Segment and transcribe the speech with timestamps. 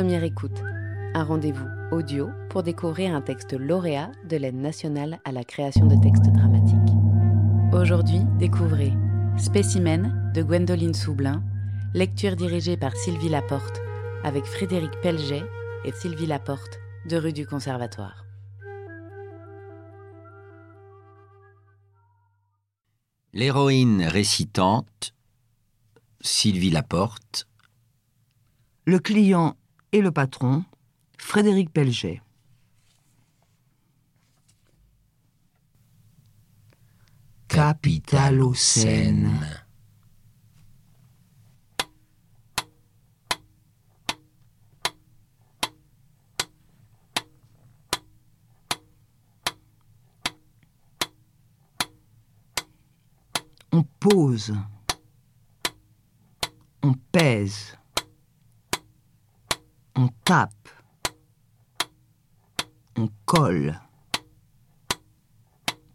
[0.00, 0.62] Première écoute,
[1.12, 6.02] un rendez-vous audio pour découvrir un texte lauréat de l'aide nationale à la création de
[6.02, 6.96] textes dramatiques.
[7.74, 8.94] Aujourd'hui, découvrez
[9.36, 11.44] Spécimen de Gwendoline Soublin,
[11.92, 13.82] lecture dirigée par Sylvie Laporte
[14.24, 15.44] avec Frédéric Pelget
[15.84, 18.24] et Sylvie Laporte de rue du Conservatoire.
[23.34, 25.12] L'héroïne récitante,
[26.22, 27.46] Sylvie Laporte.
[28.86, 29.56] Le client
[29.92, 30.64] et le patron,
[31.18, 32.22] Frédéric Pelget.
[37.48, 39.40] Capitalocène.
[53.72, 54.54] On pose.
[56.82, 57.79] On pèse.
[59.96, 60.68] On tape.
[62.96, 63.80] On colle.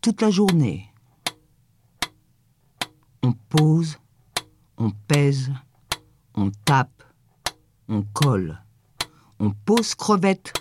[0.00, 0.90] Toute la journée.
[3.22, 3.98] On pose.
[4.76, 5.50] On pèse.
[6.34, 7.02] On tape.
[7.88, 8.62] On colle.
[9.38, 10.52] On pose crevette.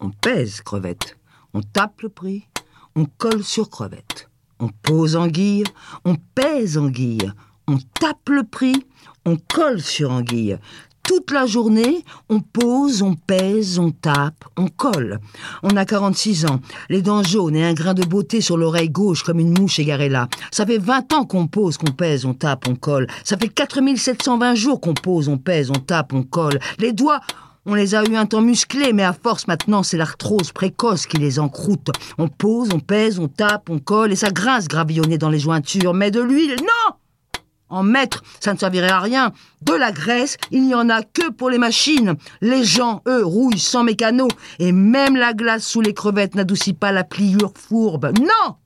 [0.00, 1.18] On pèse crevette.
[1.54, 2.48] On tape le prix.
[2.94, 4.30] On colle sur crevette.
[4.58, 5.64] On pose anguille,
[6.06, 7.30] on pèse anguille,
[7.68, 8.86] on tape le prix,
[9.26, 10.58] on colle sur anguille.
[11.06, 15.20] Toute la journée, on pose, on pèse, on tape, on colle.
[15.62, 19.22] On a 46 ans, les dents jaunes et un grain de beauté sur l'oreille gauche
[19.22, 20.28] comme une mouche égarée là.
[20.50, 23.06] Ça fait 20 ans qu'on pose, qu'on pèse, on tape, on colle.
[23.22, 26.58] Ça fait 4720 jours qu'on pose, on pèse, on tape, on colle.
[26.78, 27.20] Les doigts,
[27.66, 31.18] on les a eu un temps musclés, mais à force maintenant, c'est l'arthrose précoce qui
[31.18, 31.90] les encroute.
[32.18, 35.94] On pose, on pèse, on tape, on colle, et ça grince gravillonner dans les jointures.
[35.94, 36.96] Mais de l'huile, non
[37.68, 39.32] En mettre, ça ne servirait à rien.
[39.62, 42.14] De la graisse, il n'y en a que pour les machines.
[42.40, 44.28] Les gens, eux, rouillent sans mécano.
[44.58, 48.12] Et même la glace sous les crevettes n'adoucit pas la pliure fourbe.
[48.18, 48.56] Non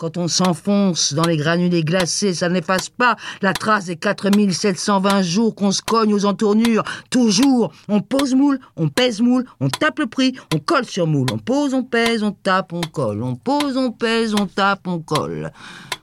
[0.00, 5.54] quand on s'enfonce dans les granulés glacés, ça n'efface pas la trace des 4720 jours
[5.54, 6.84] qu'on se cogne aux entournures.
[7.10, 11.26] Toujours, on pose moule, on pèse moule, on tape le prix, on colle sur moule.
[11.30, 13.22] On pose, on pèse, on tape, on colle.
[13.22, 15.52] On pose, on pèse, on tape, on colle.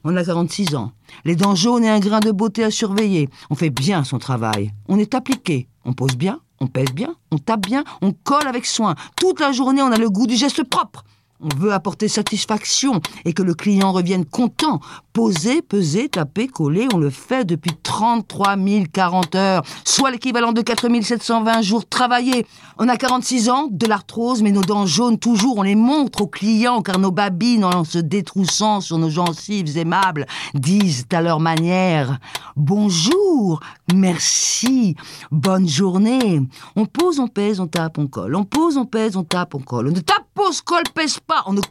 [0.04, 0.92] On a 46 ans.
[1.26, 3.30] Les dents jaunes et un grain de beauté à surveiller.
[3.50, 4.74] On fait bien son travail.
[4.88, 5.70] On est appliqué.
[5.86, 8.94] On pose bien, on pèse bien, on tape bien, on colle avec soin.
[9.20, 11.04] Toute la journée, on a le goût du geste propre.
[11.40, 14.80] On veut apporter satisfaction et que le client revienne content.
[15.14, 18.56] Poser, peser, taper, coller, on le fait depuis 33
[18.92, 22.46] 040 heures, soit l'équivalent de 4 720 jours travaillés.
[22.80, 26.28] On a 46 ans, de l'arthrose, mais nos dents jaunes toujours, on les montre aux
[26.28, 32.20] clients car nos babines, en se détroussant sur nos gencives aimables, disent à leur manière
[32.56, 33.60] Bonjour,
[33.94, 34.96] merci,
[35.32, 36.42] bonne journée.
[36.76, 38.36] On pose, on pèse, on tape, on colle.
[38.36, 39.88] On pose, on pèse, on tape, on colle.
[39.88, 41.44] On ne tape, pose, colle, pèse pas.
[41.48, 41.62] On ne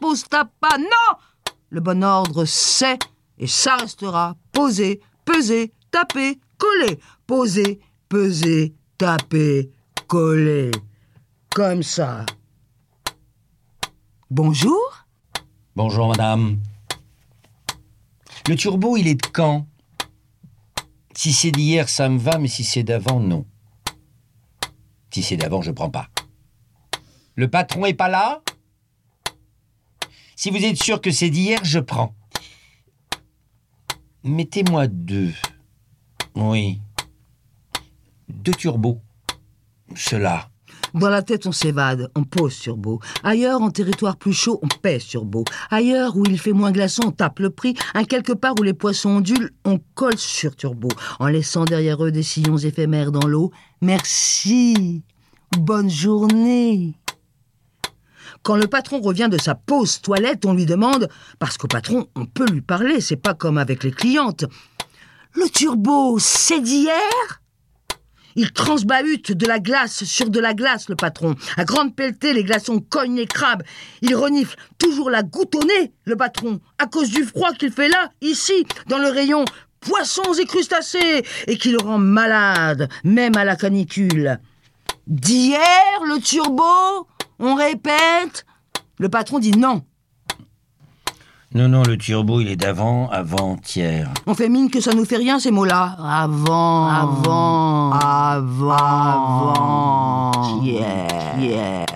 [0.00, 0.78] pose, tape pas.
[0.78, 1.18] Non
[1.70, 2.98] Le bon ordre, c'est,
[3.38, 7.00] et ça restera, poser, peser, taper, coller.
[7.26, 9.70] Poser, peser, taper,
[10.06, 10.70] coller.
[11.52, 12.24] Comme ça.
[14.30, 15.06] Bonjour
[15.74, 16.60] Bonjour madame.
[18.48, 19.66] Le turbo, il est de quand?
[21.14, 23.46] Si c'est d'hier, ça me va, mais si c'est d'avant, non.
[25.12, 26.08] Si c'est d'avant, je prends pas.
[27.40, 28.42] Le patron est pas là?
[30.36, 32.14] Si vous êtes sûr que c'est d'hier, je prends.
[34.24, 35.32] Mettez-moi deux.
[36.34, 36.82] Oui.
[38.28, 39.00] Deux turbos.
[39.96, 40.50] Cela.
[40.92, 43.00] Dans la tête, on s'évade, on pose sur beau.
[43.24, 45.44] Ailleurs, en territoire plus chaud, on pèse sur beau.
[45.70, 47.74] Ailleurs, où il fait moins glaçon, on tape le prix.
[47.94, 52.12] Un quelque part où les poissons ondulent, on colle sur turbo, en laissant derrière eux
[52.12, 53.50] des sillons éphémères dans l'eau.
[53.80, 55.04] Merci.
[55.56, 56.96] Bonne journée.
[58.42, 61.08] Quand le patron revient de sa pause toilette, on lui demande,
[61.38, 64.44] parce qu'au patron, on peut lui parler, c'est pas comme avec les clientes.
[65.34, 67.42] Le turbo, c'est d'hier?
[68.36, 71.34] Il transbahute de la glace sur de la glace, le patron.
[71.56, 73.62] À grande pelletée, les glaçons cognent les crabes.
[74.02, 75.56] Il renifle toujours la goutte
[76.04, 79.44] le patron, à cause du froid qu'il fait là, ici, dans le rayon
[79.80, 84.38] poissons et crustacés, et qui le rend malade, même à la canicule.
[85.06, 85.58] D'hier,
[86.06, 87.06] le turbo
[87.42, 88.44] On répète
[88.98, 89.82] Le patron dit non.
[91.54, 94.12] Non, non, le turbo, il est d'avant, avant-hier.
[94.26, 95.96] On fait mine que ça nous fait rien, ces mots-là.
[95.98, 98.76] Avant, avant, avant,
[99.52, 101.06] avant, yeah,
[101.40, 101.86] yeah.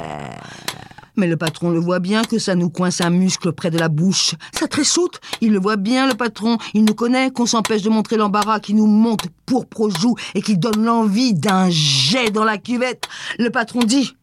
[1.17, 3.89] Mais le patron le voit bien que ça nous coince un muscle près de la
[3.89, 4.35] bouche.
[4.59, 5.21] Ça tressaute.
[5.43, 6.57] Il le voit bien, le patron.
[6.73, 10.41] Il nous connaît qu'on s'empêche de montrer l'embarras qui nous monte pour aux joues et
[10.41, 13.09] qui donne l'envie d'un jet dans la cuvette.
[13.39, 14.17] Le patron dit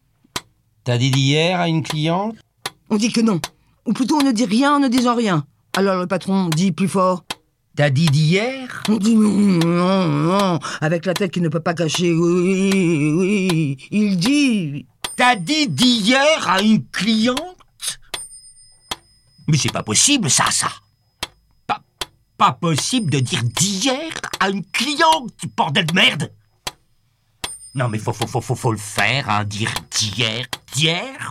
[0.84, 2.36] T'as dit d'hier à une cliente?
[2.90, 3.40] On dit que non.
[3.86, 5.46] Ou plutôt on ne dit rien en ne disant rien.
[5.76, 7.24] Alors le patron dit plus fort
[7.76, 8.82] T'as dit d'hier?
[8.88, 12.12] On dit non, non, non, avec la tête qu'il ne peut pas cacher.
[12.12, 14.86] Oui, oui, il dit
[15.16, 17.38] T'as dit d'hier à une cliente?
[19.48, 20.68] Mais c'est pas possible, ça, ça.
[21.66, 21.80] Pas,
[22.36, 26.32] pas possible de dire d'hier à une cliente, bordel de merde.
[27.74, 31.28] Non, mais faut, faut, faut, faut, faut le faire, hein, dire d'hier, d'hier.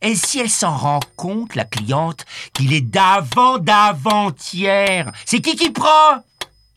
[0.00, 5.70] Et si elle s'en rend compte, la cliente, qu'il est d'avant, d'avant-hier, c'est qui qui
[5.70, 6.22] prend?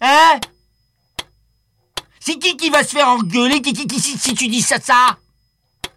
[0.01, 0.39] Hein?
[2.19, 3.61] C'est qui qui va se faire engueuler?
[3.61, 5.17] Qui, qui, qui, si, tu dis ça, ça?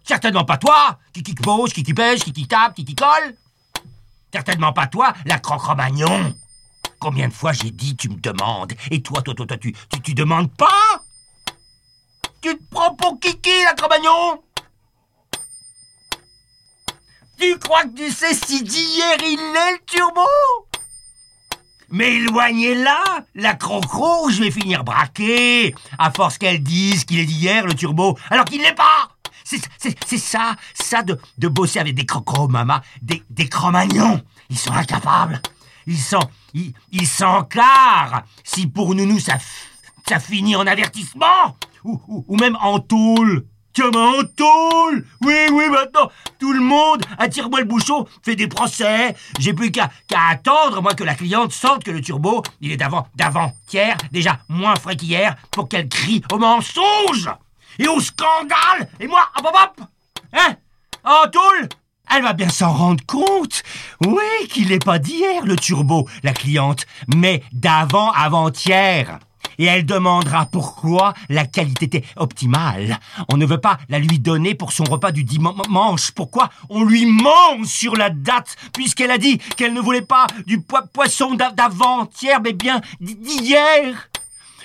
[0.03, 3.35] Certainement pas toi, qui qui pose, qui qui pêche, qui qui tape, qui qui colle.
[4.31, 6.35] Certainement pas toi, la croque-romagnon.
[6.99, 8.73] Combien de fois j'ai dit tu me demandes.
[8.91, 11.03] Et toi, toi, toi, toi, tu, tu, tu demandes pas?
[12.41, 14.43] Tu te prends pour Kiki, la Cro-Magnon
[17.39, 20.21] Tu crois que tu sais si d'hier il est le turbo?
[21.89, 23.03] Mais éloignez-la,
[23.35, 28.17] la crocro, je vais finir braqué, à force qu'elle dise qu'il est d'hier, le turbo,
[28.29, 29.09] alors qu'il l'est pas
[29.45, 34.21] c'est ça, ça de, de bosser avec des crocro mamas, des, des cromagnons.
[34.49, 35.41] Ils sont incapables.
[35.87, 36.73] Ils sont, ils.
[38.43, 39.37] Si pour nous, nous, ça,
[40.07, 43.45] ça finit en avertissement, ou, ou, ou même en tôle.
[43.75, 49.13] Tiens, en tôle Oui, oui, maintenant, tout le monde, attire-moi le bouchon, fait des procès.
[49.37, 49.89] J'ai plus qu'à
[50.29, 54.75] attendre, moi, que la cliente sente que le turbo, il est d'avant, d'avant-hier, déjà moins
[54.77, 57.29] frais qu'hier, pour qu'elle crie au mensonge
[57.77, 58.87] et au scandale.
[59.01, 59.87] Et moi, hop hop hop.
[60.31, 60.55] Hein?
[61.03, 61.67] En tôle
[62.15, 63.61] Elle va bien s'en rendre compte.
[64.05, 69.19] Oui, qu'il n'est pas d'hier, le turbo, la cliente, mais d'avant, avant-hier
[69.57, 72.99] et elle demandera pourquoi la qualité était optimale.
[73.31, 76.11] On ne veut pas la lui donner pour son repas du dimanche.
[76.11, 80.61] Pourquoi on lui ment sur la date, puisqu'elle a dit qu'elle ne voulait pas du
[80.93, 84.09] poisson d'avant-hier, mais bien d'hier.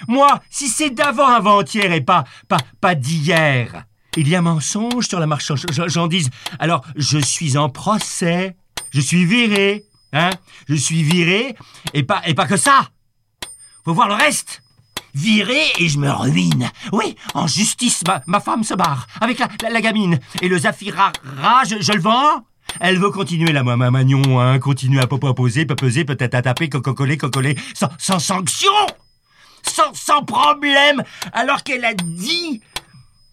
[0.08, 3.84] Moi, si c'est d'avant-avant-hier et pas, pas, pas d'hier,
[4.16, 6.30] il y a mensonge sur la marchandise.
[6.58, 8.56] Alors, je suis en procès.
[8.90, 9.84] Je suis viré.
[10.12, 10.30] Hein
[10.68, 11.54] Je suis viré
[11.94, 12.88] et pas, et pas que ça.
[13.84, 14.62] Faut voir le reste.
[15.14, 16.70] Viré et je me ruine.
[16.92, 20.18] Oui, en justice, ma, femme se barre avec la, gamine.
[20.40, 21.12] Et le Zafira,
[21.68, 22.44] je, je le vends
[22.78, 27.16] elle veut continuer la ma Magnon, hein, continuer à poser, peser, peut-être à taper, cocoler,
[27.16, 28.70] cocoler, sans, sans sanction
[29.62, 31.02] sans, sans problème,
[31.32, 32.60] alors qu'elle a dit,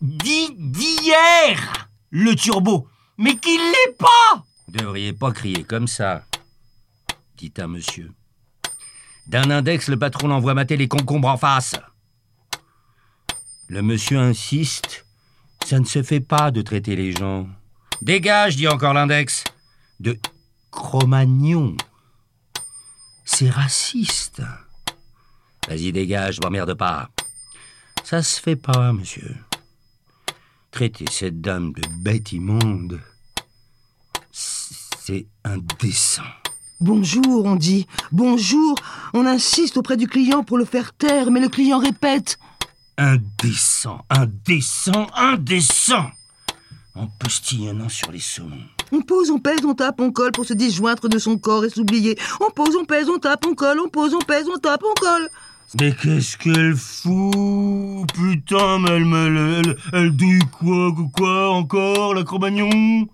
[0.01, 2.87] dit d'hier, le turbo,
[3.17, 6.25] mais qu'il l'est pas Devriez pas crier comme ça,
[7.37, 8.11] dit un monsieur.
[9.27, 11.75] D'un index, le patron envoie mater les concombres en face.
[13.67, 15.05] Le monsieur insiste.
[15.65, 17.47] Ça ne se fait pas de traiter les gens.
[18.01, 19.43] Dégage, dit encore l'index.
[19.99, 20.17] De
[20.71, 21.75] Cro-Magnon.
[23.25, 24.41] C'est raciste.
[25.67, 27.09] Vas-y, dégage, m'emmerde pas.
[28.05, 29.35] Ça se fait pas, monsieur.
[30.71, 33.01] Traiter cette dame de bête immonde,
[34.31, 36.23] c'est indécent.
[36.79, 37.87] Bonjour, on dit.
[38.11, 38.75] Bonjour.
[39.13, 42.37] On insiste auprès du client pour le faire taire, mais le client répète.
[42.97, 46.05] Indécent, indécent, indécent.
[46.93, 48.63] En postillonnant sur les saumons.
[48.91, 51.69] On pose, on pèse, on tape, on colle pour se disjoindre de son corps et
[51.69, 52.17] s'oublier.
[52.41, 54.93] On pose, on pèse, on tape, on colle, on pose, on pèse, on tape, on
[54.99, 55.29] colle.
[55.79, 58.07] Mais qu'est-ce qu'elle fout?
[58.13, 63.07] Putain, mais elle, elle, elle, elle douille quoi, quoi encore, la Cro-Magnon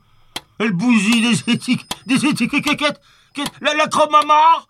[0.60, 3.02] Elle bousille des étiquettes, des étiquettes,
[3.62, 4.66] la, la Cro-Mama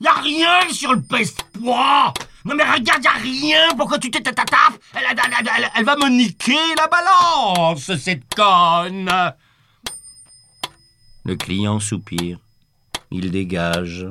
[0.00, 4.48] Y'a rien sur le peste-poids Non mais regarde, y'a rien Pourquoi tu t'es tapes
[4.94, 9.10] elle, elle, elle va me niquer la balance, cette conne
[11.24, 12.38] Le client soupire.
[13.10, 14.06] Il dégage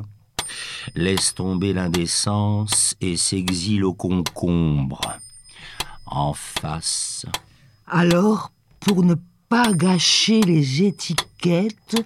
[0.95, 5.01] laisse tomber l'indécence et s'exile au concombre.
[6.05, 7.25] En face.
[7.87, 9.15] Alors, pour ne
[9.49, 12.05] pas gâcher les étiquettes,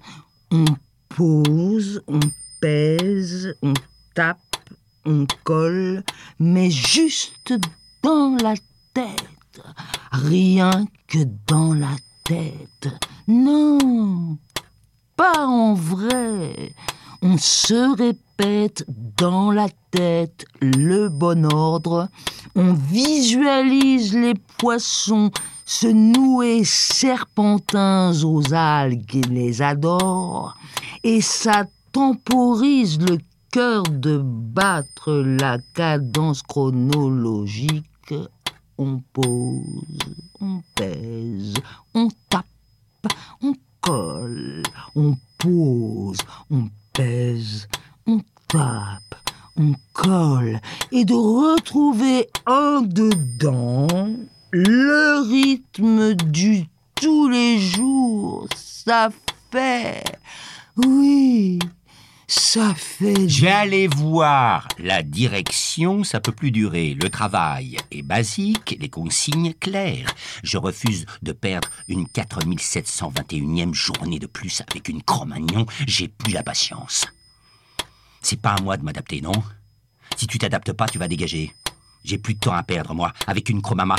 [0.51, 0.65] on
[1.15, 2.19] pose, on
[2.59, 3.73] pèse, on
[4.13, 4.37] tape,
[5.05, 6.03] on colle,
[6.39, 7.53] mais juste
[8.03, 8.53] dans la
[8.93, 9.61] tête.
[10.11, 12.87] Rien que dans la tête.
[13.27, 14.37] Non,
[15.15, 16.73] pas en vrai
[17.21, 18.85] On se répète
[19.17, 22.09] dans la tête le bon ordre.
[22.55, 25.31] On visualise les poissons
[25.71, 30.57] se nouer serpentins aux algues et les adore.
[31.03, 33.17] Et ça temporise le
[33.51, 38.13] cœur de battre la cadence chronologique.
[38.77, 39.63] On pose,
[40.39, 41.53] on pèse,
[41.93, 42.45] on tape,
[43.41, 44.63] on colle,
[44.95, 46.17] on pose,
[46.49, 47.67] on pèse,
[48.07, 49.15] on tape,
[49.57, 50.59] on colle,
[50.91, 53.87] et de retrouver un dedans
[54.51, 56.65] le rythme du
[56.95, 59.09] tous les jours, ça
[59.51, 60.03] fait,
[60.77, 61.57] oui,
[62.27, 62.75] ça
[63.49, 66.93] aller voir la direction, ça peut plus durer.
[66.93, 70.13] Le travail est basique, les consignes claires.
[70.43, 75.65] Je refuse de perdre une 4721e journée de plus avec une Cro-Magnon.
[75.87, 77.05] J'ai plus la patience.
[78.21, 79.43] C'est pas à moi de m'adapter, non?
[80.17, 81.53] Si tu t'adaptes pas, tu vas dégager.
[82.03, 83.95] J'ai plus de temps à perdre, moi, avec une chromama.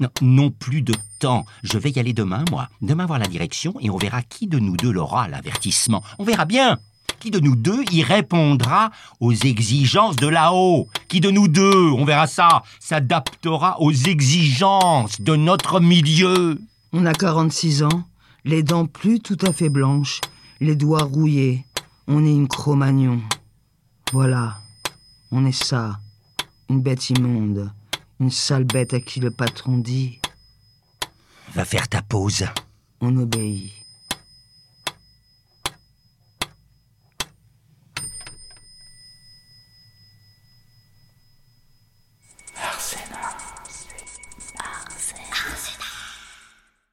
[0.00, 1.44] Non, non plus de temps.
[1.62, 2.68] Je vais y aller demain, moi.
[2.80, 6.02] Demain voir la direction et on verra qui de nous deux l'aura, l'avertissement.
[6.18, 6.78] On verra bien.
[7.22, 10.88] Qui de nous deux y répondra aux exigences de là-haut?
[11.06, 16.60] Qui de nous deux, on verra ça, s'adaptera aux exigences de notre milieu?
[16.92, 18.02] On a 46 ans,
[18.44, 20.20] les dents plus tout à fait blanches,
[20.58, 21.64] les doigts rouillés.
[22.08, 23.20] On est une Cro-Magnon.
[24.12, 24.56] Voilà,
[25.30, 26.00] on est ça,
[26.68, 27.70] une bête immonde,
[28.18, 30.18] une sale bête à qui le patron dit
[31.54, 32.46] Va faire ta pause.
[33.00, 33.81] On obéit.